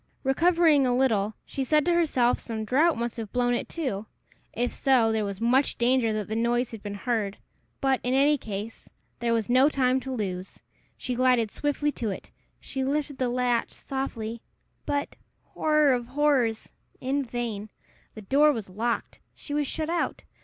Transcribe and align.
Recovering 0.23 0.87
a 0.87 0.95
little, 0.97 1.35
she 1.45 1.63
said 1.63 1.85
to 1.85 1.93
herself 1.93 2.39
some 2.39 2.65
draught 2.65 2.97
must 2.97 3.17
have 3.17 3.31
blown 3.31 3.53
it 3.53 3.69
to. 3.69 4.07
If 4.51 4.73
so, 4.73 5.11
there 5.11 5.23
was 5.23 5.39
much 5.39 5.77
danger 5.77 6.11
that 6.11 6.27
the 6.27 6.35
noise 6.35 6.71
had 6.71 6.81
been 6.81 6.95
heard; 6.95 7.37
but, 7.81 7.99
in 8.01 8.15
any 8.15 8.35
case, 8.35 8.89
there 9.19 9.31
was 9.31 9.47
no 9.47 9.69
time 9.69 9.99
to 9.99 10.11
lose. 10.11 10.57
She 10.97 11.13
glided 11.13 11.51
swiftly 11.51 11.91
to 11.91 12.09
it. 12.09 12.31
She 12.59 12.83
lifted 12.83 13.19
the 13.19 13.29
latch 13.29 13.73
softly 13.73 14.41
but, 14.87 15.17
horror 15.43 15.93
of 15.93 16.07
horrors! 16.07 16.71
in 16.99 17.23
vain. 17.23 17.69
The 18.15 18.23
door 18.23 18.51
was 18.51 18.71
locked. 18.71 19.19
She 19.35 19.53
was 19.53 19.67
shut 19.67 19.87
out. 19.91 20.23